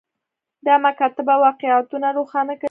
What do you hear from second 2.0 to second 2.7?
روښانه کوي.